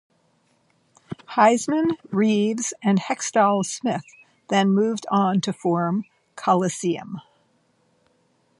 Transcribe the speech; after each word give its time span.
Hiseman, 1.35 1.91
Reeves, 2.09 2.73
and 2.81 2.97
Heckstall-Smith 2.99 4.01
then 4.49 4.71
moved 4.73 5.05
on 5.11 5.41
to 5.41 5.53
form 5.53 6.05
Colosseum. 6.35 7.21